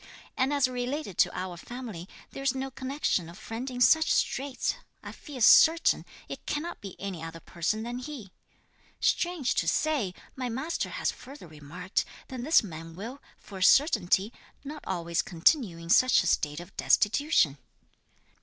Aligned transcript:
And 0.35 0.51
as 0.51 0.67
related 0.67 1.19
to 1.19 1.37
our 1.37 1.57
family 1.57 2.09
there 2.31 2.41
is 2.41 2.55
no 2.55 2.71
connexion 2.71 3.29
or 3.29 3.35
friend 3.35 3.69
in 3.69 3.79
such 3.81 4.11
straits, 4.11 4.73
I 5.03 5.11
feel 5.11 5.41
certain 5.41 6.07
it 6.27 6.47
cannot 6.47 6.81
be 6.81 6.99
any 6.99 7.21
other 7.21 7.39
person 7.39 7.83
than 7.83 7.99
he. 7.99 8.31
Strange 8.99 9.53
to 9.53 9.67
say, 9.67 10.15
my 10.35 10.49
master 10.49 10.89
has 10.89 11.11
further 11.11 11.45
remarked 11.45 12.03
that 12.29 12.43
this 12.43 12.63
man 12.63 12.95
will, 12.95 13.21
for 13.37 13.59
a 13.59 13.63
certainty, 13.63 14.33
not 14.63 14.83
always 14.87 15.21
continue 15.21 15.77
in 15.77 15.91
such 15.91 16.23
a 16.23 16.25
state 16.25 16.59
of 16.59 16.75
destitution." 16.77 17.59